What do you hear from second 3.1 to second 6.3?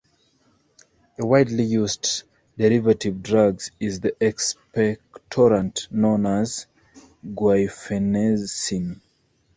drug is the expectorant known